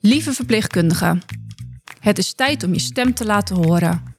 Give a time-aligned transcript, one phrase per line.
[0.00, 1.18] Lieve verpleegkundige,
[2.00, 4.14] het is tijd om je stem te laten horen.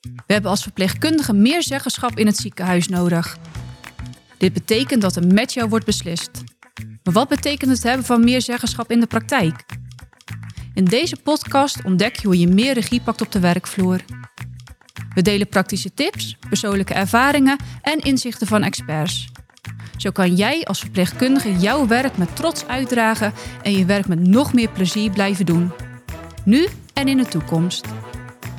[0.00, 3.38] We hebben als verpleegkundige meer zeggenschap in het ziekenhuis nodig.
[4.38, 6.30] Dit betekent dat er met jou wordt beslist.
[7.02, 9.64] Maar wat betekent het hebben van meer zeggenschap in de praktijk?
[10.74, 14.00] In deze podcast ontdek je hoe je meer regie pakt op de werkvloer.
[15.14, 19.28] We delen praktische tips, persoonlijke ervaringen en inzichten van experts.
[20.00, 24.52] Zo kan jij als verpleegkundige jouw werk met trots uitdragen en je werk met nog
[24.52, 25.72] meer plezier blijven doen.
[26.44, 27.86] Nu en in de toekomst.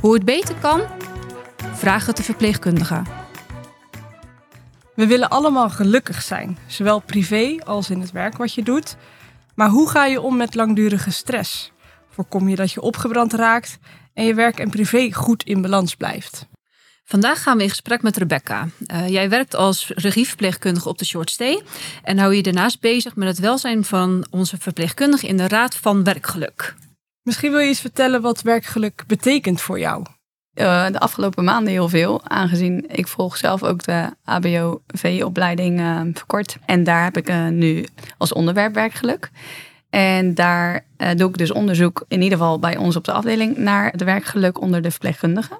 [0.01, 0.81] Hoe het beter kan?
[1.73, 3.01] Vraag het de verpleegkundige.
[4.95, 8.95] We willen allemaal gelukkig zijn, zowel privé als in het werk wat je doet.
[9.55, 11.71] Maar hoe ga je om met langdurige stress?
[12.09, 13.79] Voorkom je dat je opgebrand raakt
[14.13, 16.49] en je werk en privé goed in balans blijft?
[17.11, 18.67] Vandaag gaan we in gesprek met Rebecca.
[18.93, 21.61] Uh, jij werkt als regieverpleegkundige op de Short Stay
[22.03, 26.03] en hou je daarnaast bezig met het welzijn van onze verpleegkundigen in de Raad van
[26.03, 26.75] Werkgeluk.
[27.23, 30.05] Misschien wil je iets vertellen wat werkgeluk betekent voor jou?
[30.53, 36.57] Uh, de afgelopen maanden heel veel, aangezien ik volg zelf ook de ABO-V-opleiding uh, verkort.
[36.65, 37.85] En daar heb ik nu
[38.17, 39.29] als onderwerp werkgeluk.
[39.89, 43.91] En daar doe ik dus onderzoek, in ieder geval bij ons op de afdeling, naar
[43.91, 45.57] het werkgeluk onder de verpleegkundigen.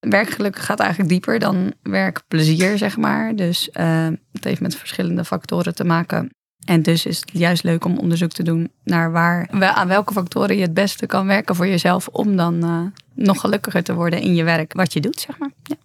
[0.00, 3.36] Werkgeluk gaat eigenlijk dieper dan werkplezier, zeg maar.
[3.36, 6.30] Dus uh, het heeft met verschillende factoren te maken.
[6.64, 10.56] En dus is het juist leuk om onderzoek te doen naar waar, aan welke factoren
[10.56, 12.80] je het beste kan werken voor jezelf om dan uh,
[13.14, 15.50] nog gelukkiger te worden in je werk, wat je doet, zeg maar.
[15.62, 15.76] Ja.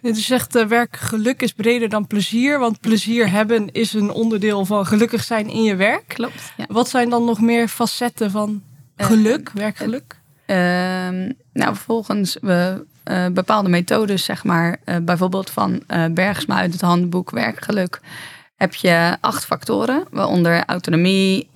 [0.00, 4.86] Je zegt uh, werkgeluk is breder dan plezier, want plezier hebben is een onderdeel van
[4.86, 6.04] gelukkig zijn in je werk.
[6.06, 6.52] Klopt.
[6.56, 6.64] Ja.
[6.68, 8.62] Wat zijn dan nog meer facetten van
[8.96, 10.18] geluk, werkgeluk?
[10.46, 16.72] Ehm, nou, volgens we uh, bepaalde methodes, zeg maar, uh, bijvoorbeeld van uh, Bergsma uit
[16.72, 18.00] het handboek Werkgeluk,
[18.56, 21.48] heb je acht factoren, waaronder autonomie,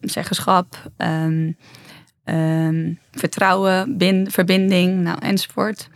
[0.00, 1.56] zeggenschap, um,
[2.24, 5.88] um, vertrouwen, bin, verbinding, nou, enzovoort.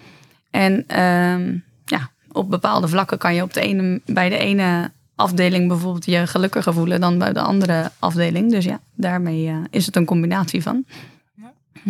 [0.50, 5.68] En um, ja, op bepaalde vlakken kan je op de ene, bij de ene afdeling
[5.68, 8.50] bijvoorbeeld je gelukkiger voelen dan bij de andere afdeling.
[8.50, 10.84] Dus ja, daarmee is het een combinatie van.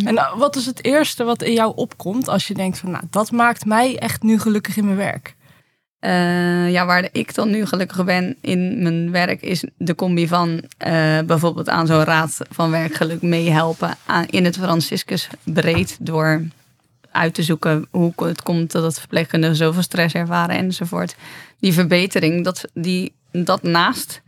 [0.04, 3.04] En nou, wat is het eerste wat in jou opkomt als je denkt van, nou,
[3.10, 5.34] dat maakt mij echt nu gelukkig in mijn werk?
[6.00, 10.48] Uh, ja, waar ik dan nu gelukkig ben in mijn werk is de combi van
[10.86, 16.42] uh, bijvoorbeeld aan zo'n raad van werkgeluk meehelpen in het Franciscus breed door
[17.10, 21.16] uit te zoeken hoe het komt dat verpleegkundigen zoveel stress ervaren enzovoort.
[21.60, 24.22] Die verbetering, dat, die, dat naast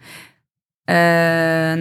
[0.86, 0.94] uh,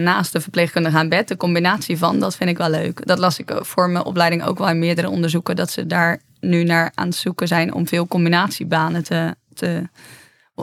[0.02, 1.28] naast de verpleegkundige aan bed.
[1.28, 3.06] De combinatie van, dat vind ik wel leuk.
[3.06, 5.56] Dat las ik voor mijn opleiding ook wel in meerdere onderzoeken.
[5.56, 9.88] Dat ze daar nu naar aan het zoeken zijn om veel combinatiebanen te, te,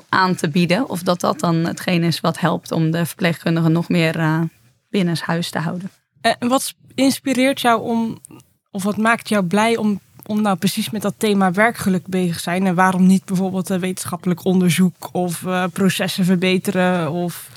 [0.09, 0.89] aan te bieden.
[0.89, 4.41] Of dat dat dan hetgeen is wat helpt om de verpleegkundige nog meer uh,
[4.89, 5.91] binnen huis te houden.
[6.21, 8.19] En wat inspireert jou om,
[8.71, 12.41] of wat maakt jou blij om, om nou precies met dat thema werkgeluk bezig te
[12.41, 12.65] zijn?
[12.65, 17.49] En waarom niet bijvoorbeeld wetenschappelijk onderzoek of processen verbeteren of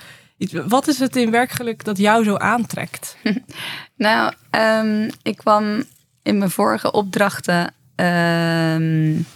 [0.53, 3.16] wat is het in werkgeluk dat jou zo aantrekt?
[3.97, 5.84] nou, um, ik kwam
[6.22, 7.75] in mijn vorige opdrachten.
[7.97, 9.27] Um,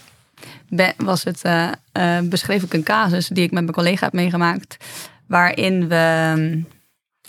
[0.97, 4.77] was het, uh, uh, beschreef ik een casus die ik met mijn collega heb meegemaakt.
[5.27, 6.67] Waarin we um,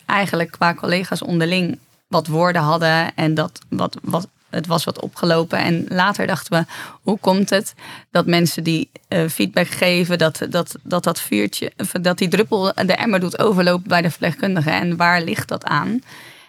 [0.05, 3.15] eigenlijk qua collega's onderling wat woorden hadden.
[3.15, 5.59] En dat wat, wat het was wat opgelopen.
[5.59, 6.65] En later dachten we,
[7.01, 7.73] hoe komt het
[8.11, 11.71] dat mensen die uh, feedback geven, dat, dat, dat dat vuurtje,
[12.01, 14.69] dat die druppel de emmer doet overlopen bij de verpleegkundige.
[14.69, 16.01] En waar ligt dat aan?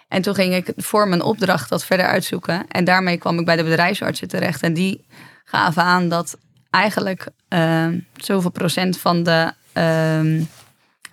[0.07, 2.67] En toen ging ik voor mijn opdracht dat verder uitzoeken.
[2.67, 4.61] En daarmee kwam ik bij de bedrijfsartsen terecht.
[4.61, 5.05] En die
[5.43, 6.37] gaven aan dat
[6.69, 10.45] eigenlijk uh, zoveel procent van de uh,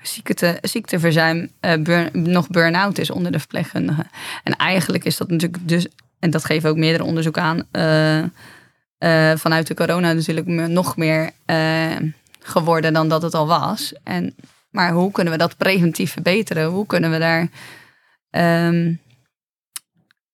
[0.03, 1.51] ziekte, ziekteverzuim
[1.81, 4.11] burn, nog burn-out is onder de verpleegkundigen.
[4.45, 5.87] En eigenlijk is dat natuurlijk dus
[6.19, 11.31] en dat geeft ook meerdere onderzoeken aan, uh, uh, vanuit de corona natuurlijk nog meer
[11.47, 11.97] uh,
[12.41, 13.93] geworden dan dat het al was.
[14.03, 14.35] En,
[14.71, 16.67] maar hoe kunnen we dat preventief verbeteren?
[16.67, 17.49] Hoe kunnen we daar,
[18.67, 19.01] um,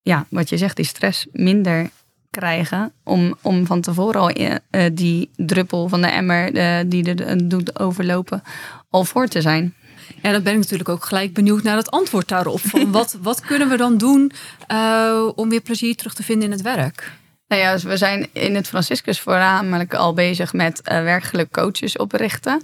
[0.02, 1.90] ja, wat je zegt, die stress minder
[2.30, 4.58] krijgen om, om van tevoren al
[4.92, 6.52] die druppel van de emmer
[6.88, 8.42] die er doet overlopen
[8.90, 9.74] al voor te zijn.
[10.22, 12.60] Ja, dan ben ik natuurlijk ook gelijk benieuwd naar het antwoord daarop.
[12.60, 14.32] Van wat, wat kunnen we dan doen
[14.72, 17.12] uh, om weer plezier terug te vinden in het werk?
[17.48, 22.62] Nou ja, we zijn in het Franciscus voornamelijk al bezig met uh, werkgeluk coaches oprichten.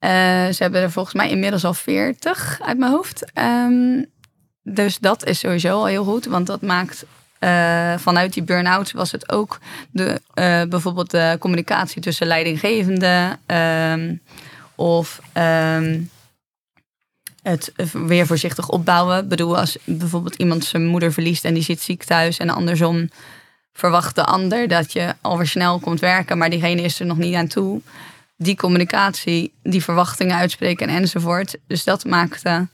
[0.00, 0.10] Uh,
[0.46, 3.24] ze hebben er volgens mij inmiddels al 40 uit mijn hoofd.
[3.34, 4.06] Um,
[4.62, 7.04] dus dat is sowieso al heel goed, want dat maakt
[7.40, 9.58] uh, vanuit die burn-out was het ook
[9.90, 14.20] de, uh, bijvoorbeeld de communicatie tussen leidinggevenden um,
[14.74, 16.10] of um,
[17.48, 19.22] het weer voorzichtig opbouwen.
[19.22, 23.08] Ik bedoel, als bijvoorbeeld iemand zijn moeder verliest en die zit ziek thuis en andersom
[23.72, 27.34] verwacht de ander dat je alweer snel komt werken, maar diegene is er nog niet
[27.34, 27.80] aan toe.
[28.36, 31.56] Die communicatie, die verwachtingen uitspreken enzovoort.
[31.66, 32.68] Dus dat maakte uh,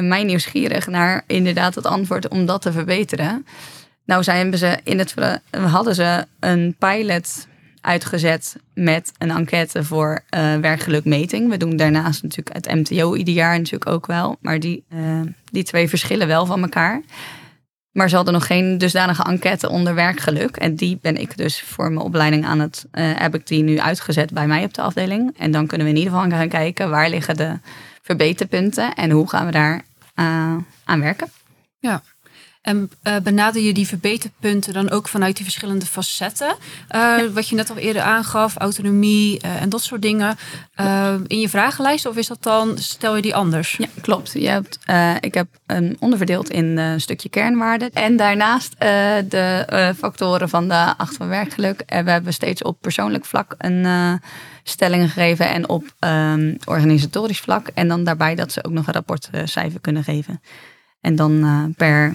[0.00, 3.46] mij nieuwsgierig naar inderdaad het antwoord om dat te verbeteren.
[4.04, 5.14] Nou zijn ze in het,
[5.50, 7.46] hadden ze een pilot
[7.86, 11.50] uitgezet met een enquête voor uh, werkgelukmeting.
[11.50, 14.36] We doen daarnaast natuurlijk het MTO ieder jaar natuurlijk ook wel.
[14.40, 17.02] Maar die, uh, die twee verschillen wel van elkaar.
[17.92, 20.56] Maar ze hadden nog geen dusdanige enquête onder werkgeluk.
[20.56, 23.80] En die ben ik dus voor mijn opleiding aan het, uh, heb ik die nu
[23.80, 25.34] uitgezet bij mij op de afdeling.
[25.38, 27.58] En dan kunnen we in ieder geval gaan kijken waar liggen de
[28.02, 29.82] verbeterpunten en hoe gaan we daar
[30.84, 31.28] aan werken.
[31.78, 32.02] Ja,
[32.66, 36.56] en uh, benader je die verbeterpunten dan ook vanuit die verschillende facetten?
[36.94, 40.36] Uh, Wat je net al eerder aangaf, autonomie uh, en dat soort dingen.
[41.26, 43.76] in je vragenlijst of is dat dan, stel je die anders?
[43.76, 44.32] Ja, klopt.
[44.32, 44.78] Je hebt,
[45.20, 47.90] ik heb een onderverdeeld in een stukje kernwaarden.
[47.92, 51.80] En daarnaast de factoren van de acht van werkgeluk.
[51.80, 54.20] En we hebben steeds op persoonlijk vlak een
[54.62, 57.68] stelling gegeven en op um, organisatorisch vlak.
[57.74, 60.40] En dan daarbij dat ze ook nog een rapportcijfer kunnen geven.
[61.00, 62.14] En dan per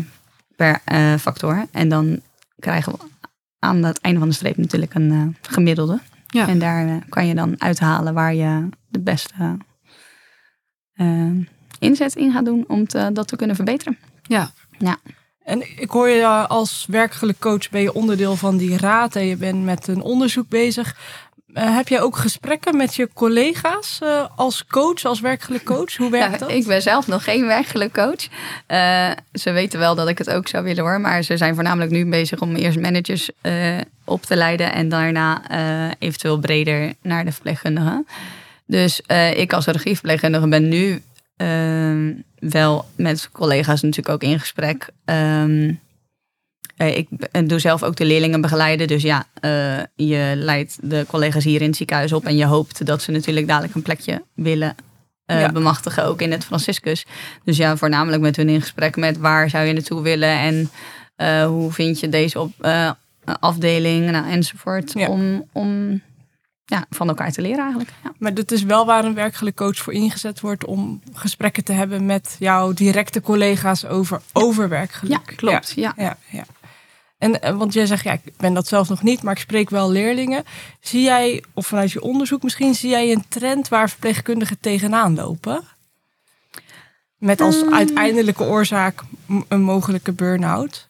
[0.61, 1.65] per uh, factor.
[1.71, 2.21] En dan
[2.59, 2.97] krijgen we
[3.59, 5.99] aan het einde van de streep natuurlijk een uh, gemiddelde.
[6.27, 6.47] Ja.
[6.47, 9.57] En daar uh, kan je dan uithalen waar je de beste
[11.79, 13.97] inzet in gaat doen om te, dat te kunnen verbeteren.
[14.21, 14.51] Ja.
[14.77, 14.97] ja.
[15.43, 19.37] En ik hoor je als werkelijk coach ben je onderdeel van die raad en je
[19.37, 20.95] bent met een onderzoek bezig.
[21.53, 25.95] Uh, heb jij ook gesprekken met je collega's uh, als coach, als werkelijk coach?
[25.95, 26.51] Hoe werkt ja, dat?
[26.51, 28.27] Ik ben zelf nog geen werkelijk coach.
[28.67, 31.01] Uh, ze weten wel dat ik het ook zou willen hoor.
[31.01, 33.29] Maar ze zijn voornamelijk nu bezig om eerst managers
[34.05, 34.73] op te leiden.
[34.73, 35.41] En daarna
[35.99, 38.07] eventueel breder naar de verpleegkundigen.
[38.65, 39.01] Dus
[39.35, 41.01] ik als regieverpleegkundige ben nu
[42.49, 44.87] wel met collega's natuurlijk ook in gesprek.
[45.05, 45.75] Um, eh,
[46.87, 47.07] ik
[47.49, 48.87] doe zelf ook de leerlingen begeleiden.
[48.87, 52.25] Dus ja, uh, je leidt de collega's hier in het ziekenhuis op.
[52.25, 54.75] En je hoopt dat ze natuurlijk dadelijk een plekje willen
[55.25, 56.05] uh, bemachtigen.
[56.05, 57.05] Ook in het Franciscus.
[57.43, 60.39] Dus ja, voornamelijk met hun in gesprek met waar zou je naartoe willen.
[60.39, 60.69] En
[61.17, 62.51] uh, hoe vind je deze op,
[63.23, 64.95] afdeling nou, enzovoort.
[64.95, 66.01] Om, om
[66.65, 67.89] ja, van elkaar te leren eigenlijk.
[68.03, 68.11] Ja.
[68.17, 72.05] Maar dat is wel waar een werkelijk coach voor ingezet wordt om gesprekken te hebben
[72.05, 75.11] met jouw directe collega's over, over werkgeluk.
[75.11, 75.73] Ja, klopt.
[75.75, 75.93] Ja.
[75.97, 76.45] Ja, ja.
[77.21, 79.69] En, eh, want jij zegt, ja, ik ben dat zelf nog niet, maar ik spreek
[79.69, 80.43] wel leerlingen.
[80.79, 85.63] Zie jij, of vanuit je onderzoek misschien, zie jij een trend waar verpleegkundigen tegenaan lopen?
[87.17, 89.01] Met als um, uiteindelijke oorzaak
[89.47, 90.87] een mogelijke burn-out?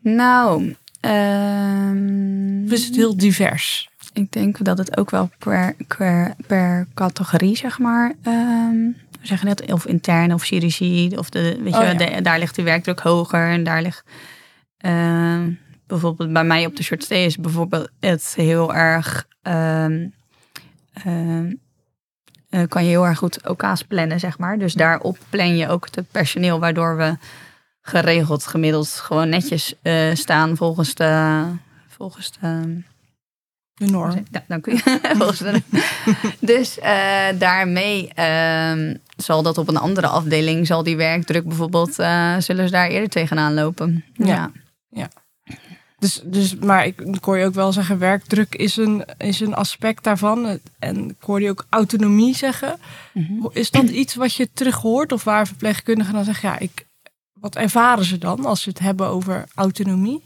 [0.00, 3.90] Nou, um, is het heel divers?
[4.12, 9.46] Ik denk dat het ook wel per, per, per categorie, zeg maar, um, we zeggen
[9.46, 11.94] net, of interne of chirurgie, of de, weet je, oh, ja.
[11.94, 14.04] de, daar ligt de werkdruk hoger en daar ligt.
[14.80, 15.42] Uh,
[15.86, 19.26] bijvoorbeeld bij mij op de short stay is bijvoorbeeld het heel erg.
[19.42, 19.86] Uh,
[21.06, 21.52] uh,
[22.68, 24.58] kan je heel erg goed OK's plannen, zeg maar.
[24.58, 27.16] Dus daarop plan je ook het personeel, waardoor we
[27.82, 31.44] geregeld, gemiddeld, gewoon netjes uh, staan volgens de.
[31.88, 32.82] Volgens de
[33.80, 34.24] de norm.
[34.30, 34.80] Ja, dank u.
[36.54, 38.12] dus uh, daarmee
[39.22, 43.08] zal dat op een andere afdeling, zal die werkdruk bijvoorbeeld, uh, zullen ze daar eerder
[43.08, 44.04] tegenaan lopen.
[44.14, 44.26] Ja.
[44.26, 44.50] ja.
[44.88, 45.08] ja.
[45.98, 49.54] Dus, dus, maar ik, ik hoor je ook wel zeggen, werkdruk is een, is een
[49.54, 50.58] aspect daarvan.
[50.78, 52.78] En ik hoor je ook autonomie zeggen.
[53.12, 53.50] Mm -hmm.
[53.52, 56.86] Is dat iets wat je terug hoort of waar verpleegkundigen dan zeggen, ja, ik,
[57.32, 60.22] wat ervaren ze dan als ze het hebben over autonomie?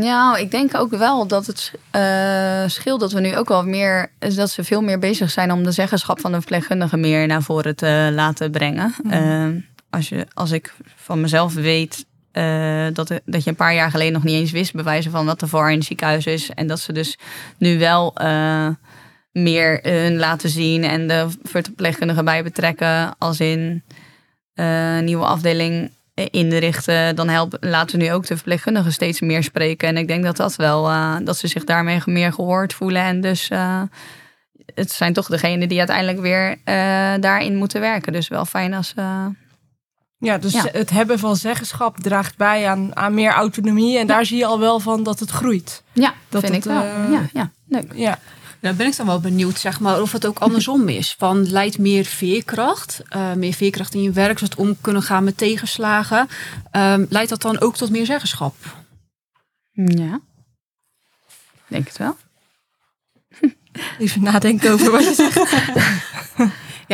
[0.00, 4.10] Ja, ik denk ook wel dat het uh, scheelt dat we nu ook wel meer,
[4.18, 7.76] dat ze veel meer bezig zijn om de zeggenschap van de verpleegkundige meer naar voren
[7.76, 8.94] te laten brengen.
[9.02, 9.12] Mm.
[9.12, 13.90] Uh, als, je, als ik van mezelf weet uh, dat, dat je een paar jaar
[13.90, 16.50] geleden nog niet eens wist, bewijzen van wat er voor in het ziekenhuis is.
[16.50, 17.18] En dat ze dus
[17.58, 18.14] nu wel
[19.32, 23.82] meer hun laten zien en de verpleegkundige bij betrekken, als in
[25.00, 29.88] nieuwe afdeling inrichten, dan helpen, laten we nu ook de verpleegkundigen steeds meer spreken.
[29.88, 33.02] En ik denk dat dat wel, uh, dat ze zich daarmee meer gehoord voelen.
[33.02, 33.82] En dus uh,
[34.74, 36.54] het zijn toch degenen die uiteindelijk weer uh,
[37.20, 38.12] daarin moeten werken.
[38.12, 38.94] Dus wel fijn als.
[40.18, 40.64] ja, dus ja.
[40.72, 43.98] het hebben van zeggenschap draagt bij aan, aan meer autonomie.
[43.98, 45.82] En daar zie je al wel van dat het groeit.
[45.92, 46.82] Ja, dat vind het, ik wel.
[47.10, 47.92] ja, ja, leuk.
[47.94, 48.18] Ja.
[48.64, 51.14] Daar ben ik dan wel benieuwd, zeg maar, of het ook andersom is.
[51.18, 55.36] Van leidt meer veerkracht, uh, meer veerkracht in je werk, zodat om kunnen gaan met
[55.36, 56.28] tegenslagen.
[56.72, 58.54] Um, leidt dat dan ook tot meer zeggenschap?
[59.72, 60.20] Ja,
[61.66, 62.16] denk het wel.
[63.98, 65.36] Even nadenken over wat je zegt.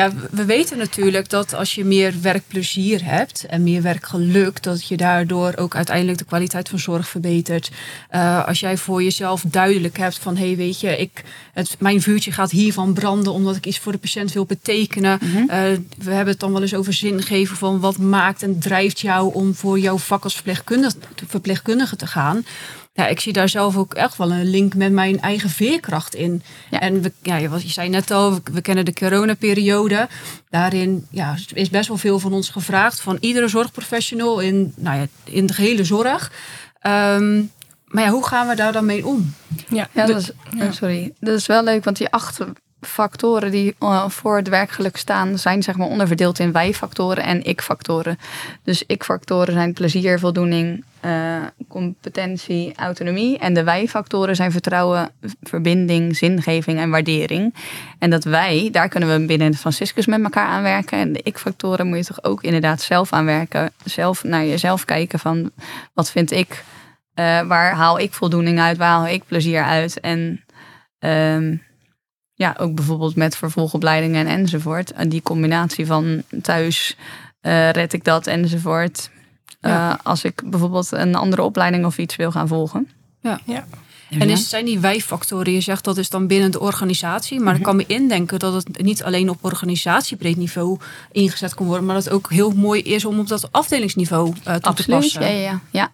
[0.01, 4.97] Ja, we weten natuurlijk dat als je meer werkplezier hebt en meer werkgeluk, dat je
[4.97, 7.71] daardoor ook uiteindelijk de kwaliteit van zorg verbetert.
[8.15, 12.03] Uh, als jij voor jezelf duidelijk hebt van hé, hey, weet je, ik, het, mijn
[12.03, 15.19] vuurtje gaat hiervan branden omdat ik iets voor de patiënt wil betekenen.
[15.23, 15.43] Mm -hmm.
[15.43, 15.57] uh,
[15.99, 19.35] we hebben het dan wel eens over zin geven van wat maakt en drijft jou
[19.35, 22.45] om voor jouw vak als verpleegkundige, verpleegkundige te gaan
[22.93, 26.43] ja, ik zie daar zelf ook echt wel een link met mijn eigen veerkracht in.
[26.71, 26.81] Ja.
[26.81, 30.09] En we, ja, je zei net al, we, we kennen de coronaperiode.
[30.49, 35.07] Daarin ja, is best wel veel van ons gevraagd, van iedere zorgprofessional in, nou ja,
[35.25, 36.33] in de gehele zorg.
[36.87, 37.51] Um,
[37.85, 39.35] maar ja, hoe gaan we daar dan mee om?
[39.69, 40.73] Ja, ja, dat is, ja.
[40.73, 41.13] sorry.
[41.21, 42.41] Dat is wel leuk, want die acht
[42.81, 48.19] factoren die uh, voor het werkgeluk staan, zijn zeg maar onderverdeeld in wij-factoren en ik-factoren.
[48.63, 51.37] Dus ik-factoren zijn plezier, voldoening, uh,
[51.69, 53.39] competentie, autonomie.
[53.39, 55.11] En de wij-factoren zijn vertrouwen,
[55.43, 57.55] verbinding, zingeving en waardering.
[57.99, 60.99] En dat wij, daar kunnen we binnen Franciscus met elkaar aan werken.
[60.99, 63.73] En de ik-factoren moet je toch ook inderdaad zelf aanwerken.
[63.85, 65.51] Zelf naar jezelf kijken van
[65.95, 66.65] wat vind ik,
[67.15, 70.01] uh, waar haal ik voldoening uit, waar haal ik plezier uit.
[70.01, 70.45] En
[70.99, 71.63] um,
[72.41, 74.93] ja, ook bijvoorbeeld met vervolgopleidingen en enzovoort.
[74.93, 76.97] En die combinatie van thuis
[77.43, 79.11] uh, red ik dat enzovoort.
[79.61, 79.91] Ja.
[79.91, 82.89] Uh, als ik bijvoorbeeld een andere opleiding of iets wil gaan volgen.
[83.21, 83.41] Ja.
[83.45, 83.65] ja.
[84.11, 87.49] En is, zijn die wij-factoren, je zegt dat is dan binnen de organisatie, maar mm
[87.49, 87.59] -hmm.
[87.59, 90.79] ik kan me indenken dat het niet alleen op organisatiebreed niveau
[91.13, 94.43] ingezet kan worden, maar dat het ook heel mooi is om op dat afdelingsniveau uh,
[94.43, 95.23] toe Absoluut, te passen.
[95.23, 95.61] Ja, ja, ja.
[95.71, 95.91] ja.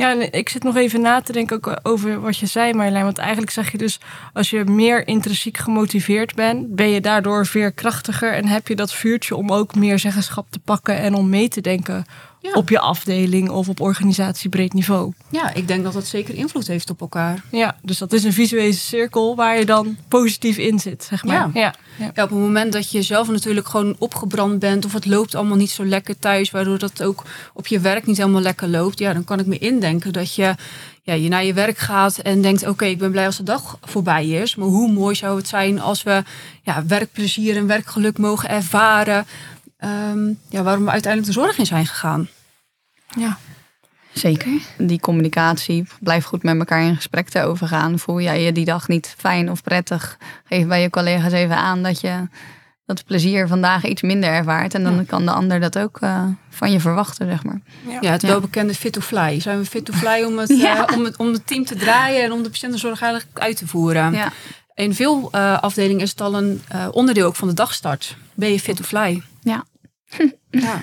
[0.00, 3.04] Ja, en ik zit nog even na te denken ook over wat je zei, Marjolein.
[3.04, 4.00] Want eigenlijk zeg je dus,
[4.32, 9.36] als je meer intrinsiek gemotiveerd bent, ben je daardoor veerkrachtiger en heb je dat vuurtje
[9.36, 12.04] om ook meer zeggenschap te pakken en om mee te denken
[12.40, 12.52] ja.
[12.52, 15.12] op je afdeling of op organisatiebreed niveau.
[15.30, 17.44] Ja, ik denk dat dat zeker invloed heeft op elkaar.
[17.50, 21.34] Ja, dus dat is een visuele cirkel waar je dan positief in zit, zeg maar.
[21.34, 21.50] Ja.
[21.54, 21.74] Ja.
[21.98, 22.22] ja.
[22.22, 25.70] op het moment dat je zelf natuurlijk gewoon opgebrand bent of het loopt allemaal niet
[25.70, 27.22] zo lekker thuis, waardoor dat ook
[27.54, 30.54] op je werk niet helemaal lekker loopt, ja, dan kan ik me indenken dat je
[31.02, 33.42] ja, je naar je werk gaat en denkt: Oké, okay, ik ben blij als de
[33.42, 34.54] dag voorbij is.
[34.54, 36.22] Maar hoe mooi zou het zijn als we
[36.62, 39.26] ja, werkplezier en werkgeluk mogen ervaren?
[39.84, 42.28] Um, ja, waarom we uiteindelijk de zorg in zijn gegaan.
[43.16, 43.38] Ja,
[44.12, 44.48] zeker.
[44.78, 47.98] Die communicatie, blijf goed met elkaar in gesprek te overgaan.
[47.98, 50.18] Voel jij je die dag niet fijn of prettig?
[50.44, 52.28] Geef bij je collega's even aan dat je
[52.90, 54.74] dat plezier vandaag iets minder ervaart.
[54.74, 55.02] En dan ja.
[55.06, 57.60] kan de ander dat ook uh, van je verwachten, zeg maar.
[57.86, 59.40] Ja, ja het welbekende fit to fly.
[59.40, 60.90] Zijn we fit to fly om het, ja.
[60.90, 63.66] uh, om het, om het team te draaien en om de patiëntenzorg eigenlijk uit te
[63.66, 64.12] voeren?
[64.12, 64.32] Ja.
[64.74, 68.16] In veel uh, afdelingen is het al een onderdeel ook van de dagstart.
[68.34, 69.22] Ben je fit to fly?
[69.42, 69.64] Ja.
[70.50, 70.82] Ja.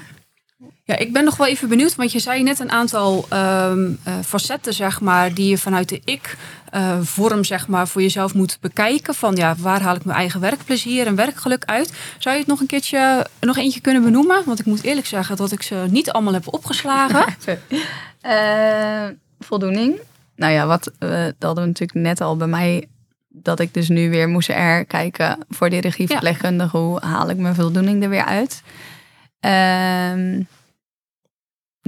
[0.88, 4.20] Ja, ik ben nog wel even benieuwd, want je zei net een aantal um, uh,
[4.26, 9.14] facetten, zeg maar, die je vanuit de ik-vorm, uh, zeg maar, voor jezelf moet bekijken.
[9.14, 11.94] Van ja, waar haal ik mijn eigen werkplezier en werkgeluk uit?
[12.18, 14.42] Zou je het nog een keertje, nog eentje kunnen benoemen?
[14.46, 17.36] Want ik moet eerlijk zeggen dat ik ze niet allemaal heb opgeslagen.
[18.22, 19.08] uh,
[19.40, 20.00] voldoening.
[20.36, 22.88] Nou ja, wat dat hadden we natuurlijk net al bij mij
[23.30, 26.78] dat ik dus nu weer moest er kijken voor die regieverpleegkundige.
[26.78, 26.84] Ja.
[26.84, 28.62] Hoe haal ik mijn voldoening er weer uit?
[29.39, 30.48] Um,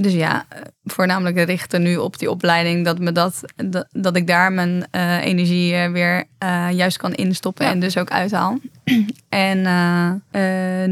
[0.02, 0.46] dus ja,
[0.84, 2.84] voornamelijk richten nu op die opleiding.
[2.84, 7.12] Dat, me dat, dat, dat ik daar mijn uh, energie uh, weer uh, juist kan
[7.14, 7.70] instoppen ja.
[7.70, 8.58] en dus ook uithaal.
[9.28, 9.62] en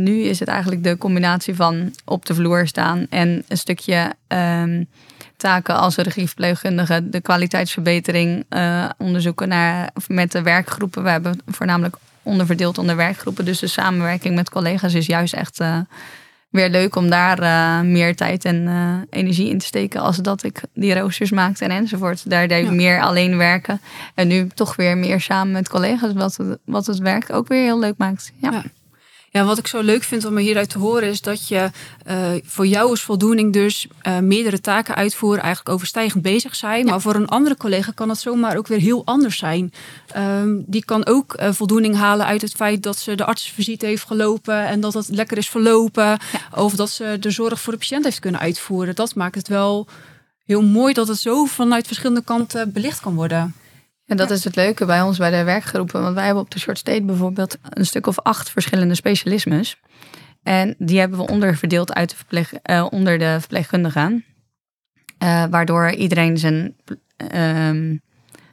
[0.02, 4.86] nu is het eigenlijk de combinatie van op de vloer staan en een stukje um,
[5.36, 7.08] taken als regieverpleegkundige.
[7.08, 8.44] De kwaliteitsverbetering
[8.98, 11.02] onderzoeken naar, met de werkgroepen.
[11.02, 13.44] We hebben voornamelijk onderverdeeld onder werkgroepen.
[13.44, 15.60] Dus de samenwerking met collega's is juist echt
[16.50, 20.42] weer leuk om daar uh, meer tijd en uh, energie in te steken als dat
[20.42, 22.30] ik die roosters maakte en enzovoort.
[22.30, 22.74] Daar deed ik ja.
[22.74, 23.80] meer alleen werken
[24.14, 27.62] en nu toch weer meer samen met collega's, wat het, wat het werk ook weer
[27.62, 28.32] heel leuk maakt.
[28.36, 28.50] Ja.
[28.50, 28.62] ja.
[29.30, 31.70] Ja, wat ik zo leuk vind om hieruit te horen is dat je
[32.06, 36.84] uh, voor jou is voldoening dus uh, meerdere taken uitvoeren, eigenlijk overstijgend bezig zijn.
[36.84, 36.90] Ja.
[36.90, 39.72] Maar voor een andere collega kan dat zomaar ook weer heel anders zijn.
[40.16, 44.06] Um, die kan ook uh, voldoening halen uit het feit dat ze de artsvisite heeft
[44.06, 46.04] gelopen en dat het lekker is verlopen.
[46.04, 46.18] Ja.
[46.54, 48.94] Of dat ze de zorg voor de patiënt heeft kunnen uitvoeren.
[48.94, 49.86] Dat maakt het wel
[50.44, 53.54] heel mooi dat het zo vanuit verschillende kanten belicht kan worden.
[54.08, 56.02] En dat is het leuke bij ons bij de werkgroepen.
[56.02, 59.76] Want wij hebben op de Short State bijvoorbeeld een stuk of acht verschillende specialismes.
[60.42, 64.24] En die hebben we onderverdeeld uit de verpleeg, uh, onder de verpleegkundigen.
[65.22, 66.76] Uh, waardoor iedereen zijn...
[67.34, 68.00] Um,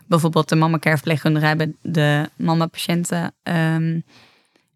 [0.07, 3.33] bijvoorbeeld de mama care verpleegkundigen hebben de mama-patiënten.
[3.43, 4.03] Um,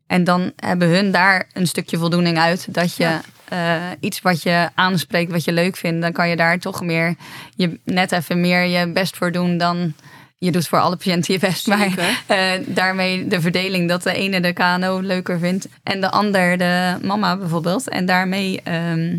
[0.08, 2.74] en dan hebben hun daar een stukje voldoening uit.
[2.74, 3.22] Dat je ja.
[3.54, 6.02] uh, iets wat je aanspreekt, wat je leuk vindt...
[6.02, 7.16] dan kan je daar toch meer
[7.56, 9.94] je, net even meer je best voor doen dan
[10.40, 11.68] je doet voor alle patiënten je best.
[11.68, 16.58] Maar eh, daarmee de verdeling dat de ene de KNO leuker vindt en de ander
[16.58, 17.90] de mama bijvoorbeeld.
[17.90, 19.18] En daarmee ehm,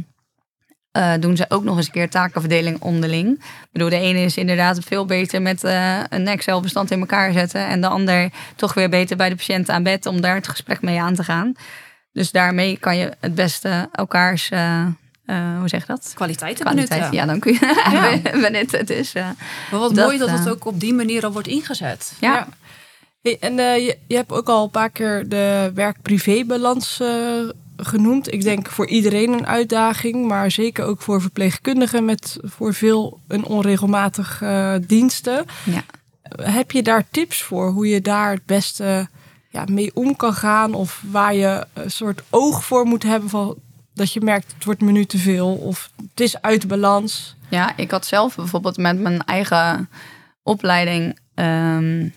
[0.90, 3.32] eh, doen ze ook nog eens een keer takenverdeling onderling.
[3.38, 7.66] Ik bedoel, de ene is inderdaad veel beter met eh, een Excel-bestand in elkaar zetten.
[7.66, 10.82] En de ander toch weer beter bij de patiënt aan bed om daar het gesprek
[10.82, 11.52] mee aan te gaan.
[12.12, 14.50] Dus daarmee kan je het beste elkaars,
[15.30, 16.12] eh, eh, hoe zeg je dat?
[16.14, 16.88] Kwaliteiten Kwaliteit.
[17.00, 17.18] benutten.
[17.18, 18.40] Ja, dan kun je Ja.
[18.48, 18.86] benutten.
[18.86, 19.28] Dus, eh,
[19.70, 22.12] Maar wat Dat, mooi dat het eh, ook op die manier al wordt ingezet.
[22.20, 22.32] ja.
[22.34, 22.48] Ja.
[23.22, 28.32] Hey, en eh, je, je hebt ook al een paar keer de werk-privé-balans eh, genoemd.
[28.32, 33.44] Ik denk voor iedereen een uitdaging, maar zeker ook voor verpleegkundigen met voor veel een
[33.44, 35.44] onregelmatig eh, diensten.
[35.64, 35.82] Ja.
[36.42, 39.08] Heb je daar tips voor hoe je daar het beste
[39.50, 40.74] ja, mee om kan gaan?
[40.74, 43.56] Of waar je een soort oog voor moet hebben van
[44.00, 47.36] dat je merkt het wordt me nu te veel of het is uit balans.
[47.48, 49.88] Ja, ik had zelf bijvoorbeeld met mijn eigen
[50.42, 51.18] opleiding.
[51.34, 52.08] ehm,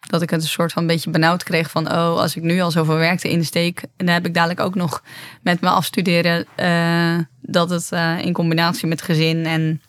[0.00, 1.86] dat ik het een soort van beetje benauwd kreeg van...
[1.86, 3.82] oh, als ik nu al zoveel werk erin steek...
[3.96, 5.02] dan heb ik dadelijk ook nog
[5.42, 6.46] met mijn afstuderen...
[6.54, 9.82] eh, dat het eh, in combinatie met gezin en,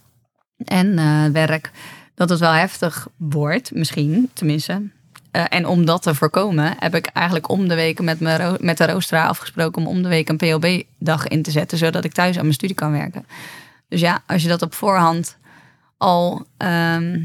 [0.58, 1.72] en eh, werk...
[2.16, 4.90] dat het wel heftig wordt, misschien, tenminste.
[5.32, 8.78] Eh, en om dat te voorkomen heb ik eigenlijk om de week met, mijn met
[8.78, 9.82] de roostra afgesproken...
[9.82, 11.78] om om de week een POB-dag in te zetten...
[11.78, 13.26] zodat ik thuis aan mijn studie kan werken.
[13.88, 15.38] Dus ja, als je dat op voorhand
[15.98, 17.20] al ehm,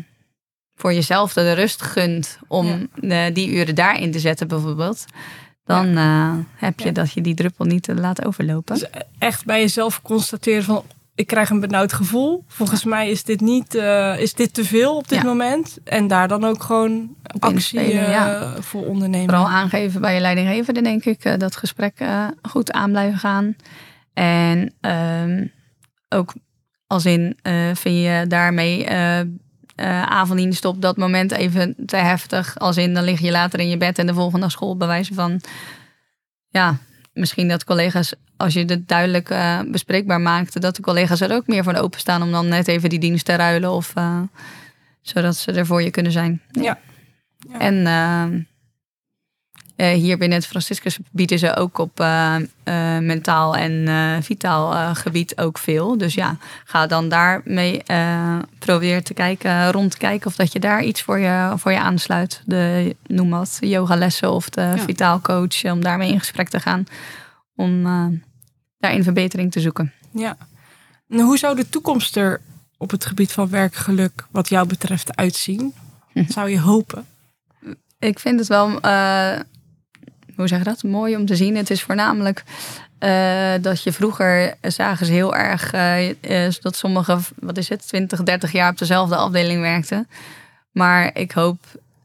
[0.75, 5.05] voor jezelf de rust gunt om eh, die uren daarin te zetten bijvoorbeeld,
[5.65, 6.93] dan eh, heb je Ja.
[6.93, 8.75] dat je die druppel niet laat overlopen.
[8.75, 10.85] Dus echt bij jezelf constateren van
[11.17, 12.45] ik krijg een benauwd gevoel.
[12.49, 15.25] Volgens mij is dit niet eh, is dit te veel op dit Ja.
[15.25, 15.79] moment.
[15.85, 18.55] En daar dan ook gewoon actie inspelen, eh, ja.
[18.61, 19.29] voor ondernemen.
[19.29, 22.05] Vooral aangeven bij je leidinggevende, denk ik, eh, dat gesprek
[22.43, 23.57] goed aan blijven gaan.
[24.15, 25.47] En ehm,
[26.09, 26.35] ook
[26.87, 27.39] als in,
[27.75, 29.21] vind je daarmee eh
[30.03, 32.59] avonddienst op dat moment even te heftig.
[32.59, 35.15] Als in, dan lig je later in je bed en de volgende dag school bewijzen
[35.15, 35.41] van...
[36.49, 36.77] Ja,
[37.17, 40.61] misschien dat collega's, als je het duidelijk eh, bespreekbaar maakt...
[40.61, 43.35] dat de collega's er ook meer voor openstaan om dan net even die dienst te
[43.35, 43.71] ruilen.
[43.71, 44.21] Of, eh,
[45.03, 46.43] zodat ze er voor je kunnen zijn.
[46.51, 46.79] Ja.
[47.51, 47.59] Ja.
[47.59, 47.87] En
[49.77, 55.39] eh, hier binnen het Franciscus bieden ze ook op eh, eh, mentaal en vitaal gebied
[55.39, 55.99] ook veel.
[55.99, 57.83] Dus ja, ga dan daarmee
[58.59, 61.79] probeer te kijken, rond te kijken of dat je daar iets voor je, voor je
[61.79, 62.43] aansluit.
[62.45, 66.87] De, noem wat, yogalessen of de vitaal coach, om daarmee in gesprek te gaan.
[67.55, 67.83] Om
[68.79, 69.93] daarin verbetering te zoeken.
[70.11, 70.37] Ja.
[71.09, 72.41] En hoe zou de toekomst er
[72.79, 75.75] op het gebied van werkgeluk wat jou betreft uitzien?
[76.13, 76.31] Mhm.
[76.31, 77.07] Zou je hopen?
[77.99, 78.81] Ik vind het wel,
[80.37, 80.83] hoe zeg je dat?
[80.83, 81.57] Mooi om te zien.
[81.57, 82.45] Het is voornamelijk
[82.99, 86.09] eh, dat je vroeger zagen ze heel erg eh,
[86.47, 90.09] eh, dat sommigen, wat is het, 20, 30 jaar op dezelfde afdeling werkten.
[90.73, 91.59] Maar ik hoop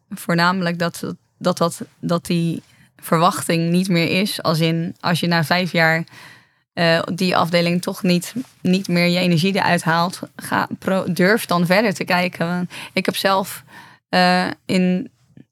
[0.09, 1.03] voornamelijk dat,
[1.37, 2.63] dat, dat, dat die
[2.97, 4.41] verwachting niet meer is.
[4.41, 6.03] Als in, als je na vijf jaar
[7.13, 10.67] die afdeling toch niet, niet meer je energie eruit haalt, ga,
[11.05, 12.69] durf dan verder te kijken.
[12.93, 13.63] Ik heb zelf
[14.65, 15.09] in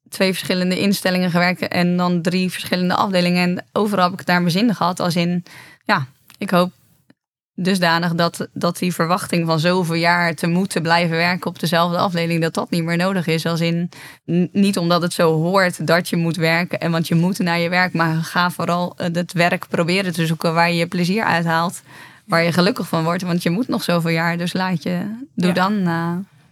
[0.10, 3.44] twee verschillende instellingen gewerkt en dan drie verschillende afdelingen.
[3.58, 5.00] En overal heb ik het naar mijn zin gehad.
[5.00, 5.44] Als in,
[5.86, 6.06] ja,
[6.38, 6.72] ik hoop
[7.56, 12.42] dusdanig dat, dat die verwachting van zoveel jaar te moeten blijven werken op dezelfde afdeling,
[12.42, 13.46] dat dat niet meer nodig is.
[13.46, 13.90] Als in,
[14.52, 17.70] niet omdat het zo hoort dat je moet werken en want je moet naar je
[17.70, 21.82] werk, maar ga vooral eh, het werk proberen te zoeken waar je je plezier uithaalt.
[22.26, 24.38] Waar je gelukkig van wordt, want je moet nog zoveel jaar.
[24.38, 25.00] Dus laat je,
[25.36, 25.54] doe Ja.
[25.54, 26.12] dan, eh,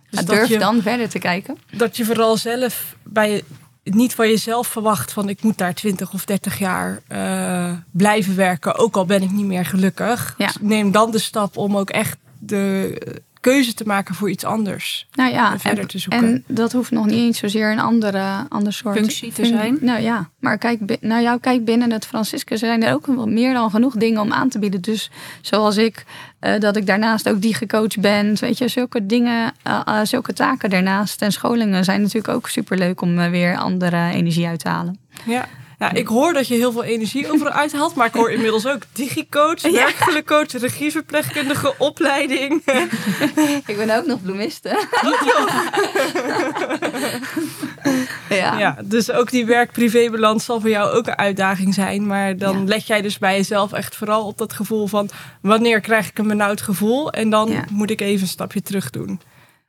[0.09, 1.57] Dus dat durf je- dan verder te kijken.
[1.71, 3.41] Dat je vooral zelf bij
[3.83, 8.75] niet van jezelf verwacht van ik moet daar 20 of 30 jaar eh, blijven werken,
[8.75, 10.35] ook al ben ik niet meer gelukkig.
[10.37, 10.45] Ja.
[10.45, 12.97] Dus neem dan de stap om ook echt de
[13.51, 15.07] keuze te maken voor iets anders.
[15.13, 16.23] Nou ja, en verder en, te zoeken.
[16.23, 19.77] en dat hoeft nog niet eens zozeer een andere, ander soort Functie te zijn.
[19.81, 23.53] Nou ja, maar kijk, nou ja, kijk binnen het Franciscus zijn er ook wel meer
[23.53, 24.81] dan genoeg dingen om aan te bieden.
[24.81, 26.05] Dus zoals ik,
[26.39, 28.35] eh, dat ik daarnaast ook die gecoacht ben.
[28.39, 31.21] Weet je, zulke dingen, eh, eh, zulke taken daarnaast.
[31.21, 34.99] En scholingen zijn natuurlijk ook superleuk om weer andere energie uit te halen.
[35.25, 35.47] Ja.
[35.79, 38.81] Ja, ik hoor dat je heel veel energie overal uithaalt, maar ik hoor inmiddels ook
[38.91, 42.61] digicoach, werkgelukcoach, regieverpleegkundige opleiding.
[43.65, 44.69] Ik ben ook nog bloemiste.
[48.29, 48.59] ja.
[48.59, 52.07] Ja, dus ook die werk-privébalans zal voor jou ook een uitdaging zijn.
[52.07, 52.63] Maar dan Ja.
[52.63, 55.09] let jij dus bij jezelf echt vooral op dat gevoel van...
[55.41, 57.11] wanneer krijg ik een benauwd gevoel?
[57.11, 59.21] En dan moet ik even een stapje terug doen.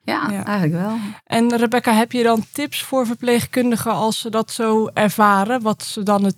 [0.09, 0.45] Ja, Ja.
[0.45, 0.97] eigenlijk wel.
[1.27, 5.63] En Rebecca, heb je dan tips voor verpleegkundigen als ze dat zo ervaren?
[5.63, 6.37] Wat ze dan het,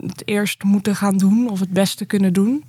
[0.00, 2.64] het eerst moeten gaan doen of het beste kunnen doen?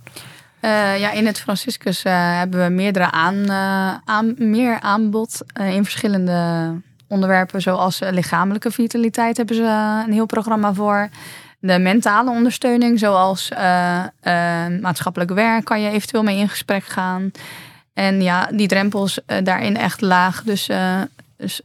[0.60, 5.84] Eh, ja, in het Franciscus eh, hebben we meerdere aan, eh, aan, meer aanbod in
[5.84, 6.72] verschillende
[7.08, 11.10] onderwerpen zoals lichamelijke vitaliteit hebben ze een heel programma voor.
[11.60, 13.50] De mentale ondersteuning, zoals
[14.82, 17.32] maatschappelijk werk, kan je eventueel mee in gesprek gaan.
[17.96, 20.44] En ja, die drempels eh, daarin echt laag.
[20.44, 21.02] Dus eh,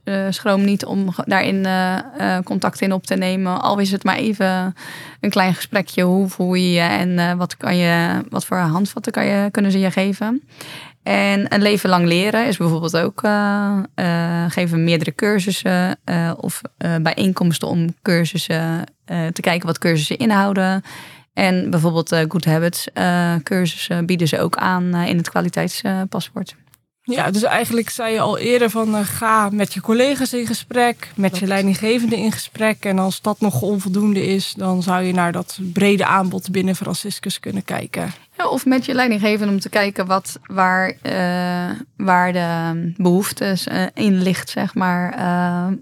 [0.05, 1.67] eh, schroom niet om daarin
[2.45, 3.61] contact in op te nemen.
[3.61, 4.75] Al is het maar even
[5.21, 6.03] een klein gesprekje.
[6.03, 9.79] Hoe voel je je en wat, kan je, wat voor handvatten kan je, kunnen ze
[9.79, 10.43] je geven?
[11.03, 13.21] En een leven lang leren is bijvoorbeeld ook
[14.49, 15.99] geven meerdere cursussen
[16.37, 16.61] of
[17.03, 20.83] bijeenkomsten om cursussen te kijken wat cursussen inhouden.
[21.33, 26.55] En bijvoorbeeld eh, Good Habits eh, cursussen bieden ze ook aan eh, in het kwaliteitspaspoort.
[27.03, 31.39] Ja, dus eigenlijk zei je al eerder van ga met je collega's in gesprek, met
[31.39, 32.85] je leidinggevende in gesprek.
[32.85, 37.41] En als dat nog onvoldoende is, dan zou je naar dat brede aanbod binnen Franciscus
[37.41, 38.13] kunnen kijken.
[38.37, 40.95] Ja, of met je leidinggevende om te kijken wat, waar,
[41.97, 45.15] waar de behoeftes eh, in ligt, zeg maar,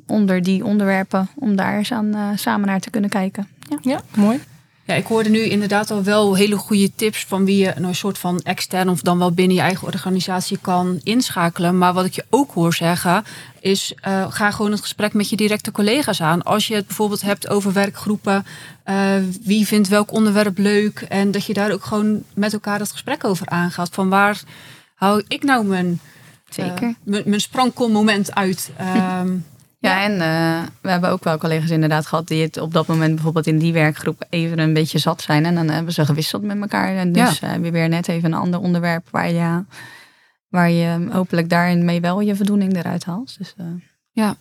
[0.07, 1.29] onder die onderwerpen.
[1.35, 3.49] Om daar eens aan samen naar te kunnen kijken.
[3.69, 3.79] Ja.
[3.81, 4.41] Ja, mooi.
[4.89, 8.19] Ja, ik hoorde nu inderdaad al wel hele goede tips van wie je een soort
[8.19, 11.79] van extern of dan wel binnen je eigen organisatie kan inschakelen.
[11.79, 13.25] Maar wat ik je ook hoor zeggen
[13.61, 16.43] is eh, ga gewoon het gesprek met je directe collega's aan.
[16.43, 18.47] Als je het bijvoorbeeld hebt over werkgroepen,
[18.83, 22.93] eh, wie vindt welk onderwerp leuk en dat je daar ook gewoon met elkaar het
[22.93, 23.89] gesprek over aangaat.
[23.93, 24.43] Van waar
[24.95, 26.01] hou ik nou mijn,
[26.49, 26.83] Zeker.
[26.83, 28.71] eh, mijn, mijn sprankelmoment uit?
[29.81, 33.15] Ja, en eh, we hebben ook wel collega's inderdaad gehad die het op dat moment
[33.15, 35.45] bijvoorbeeld in die werkgroep even een beetje zat zijn.
[35.45, 36.97] En dan hebben ze gewisseld met elkaar.
[36.97, 39.65] En dus eh, heb je weer net even een ander onderwerp waar je,
[40.49, 43.39] waar je hopelijk daarin mee wel je voldoening eruit haalt.
[43.39, 43.67] Dus eh,
[44.11, 44.37] ja.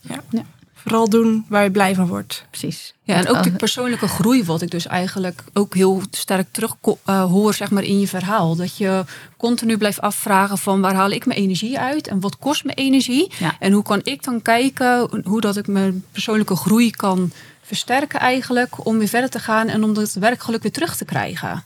[0.81, 2.45] Vooral doen waar je blij van wordt.
[2.49, 2.93] precies.
[3.03, 7.23] Ja, en ook die persoonlijke groei, wat ik dus eigenlijk ook heel sterk terug eh,
[7.23, 8.55] hoor zeg maar, in je verhaal.
[8.55, 9.03] Dat je
[9.37, 13.31] continu blijft afvragen van waar haal ik mijn energie uit en wat kost me energie?
[13.39, 13.55] Ja.
[13.59, 18.85] En hoe kan ik dan kijken hoe dat ik mijn persoonlijke groei kan versterken eigenlijk
[18.85, 21.63] om weer verder te gaan en om dat werkgeluk weer terug te krijgen.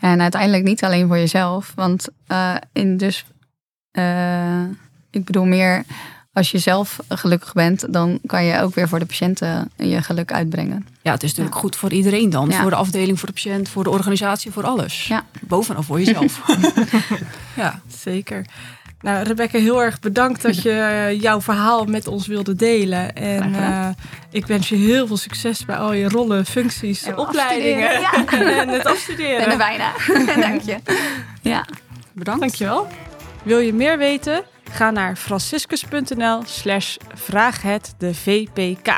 [0.00, 1.72] En uiteindelijk niet alleen voor jezelf.
[1.74, 3.24] Want eh, in dus,
[3.90, 4.62] eh,
[5.10, 5.84] ik bedoel meer,
[6.34, 10.32] als je zelf gelukkig bent, dan kan je ook weer voor de patiënten je geluk
[10.32, 10.86] uitbrengen.
[11.02, 12.48] Ja, het is natuurlijk goed voor iedereen dan.
[12.48, 12.60] Ja.
[12.60, 15.06] Voor de afdeling, voor de patiënt, voor de organisatie, voor alles.
[15.06, 15.24] Ja.
[15.40, 16.42] Bovenal voor jezelf.
[17.56, 17.80] ja.
[17.98, 18.44] Zeker.
[19.00, 23.14] Nou, Rebecca, heel erg bedankt dat je eh, jouw verhaal met ons wilde delen.
[23.14, 23.88] En eh,
[24.30, 28.68] ik wens je heel veel succes bij al je rollen, functies, En opleidingen afstuderen, en
[28.68, 29.46] het afstuderen.
[29.46, 29.92] Er bijna.
[30.48, 30.76] Dank je.
[31.40, 31.66] Ja.
[32.12, 32.40] Bedankt.
[32.40, 32.86] Dankjewel.
[33.42, 34.42] Wil je meer weten?
[34.74, 38.88] Ga naar franciscus.nl slash vraag het de VPK.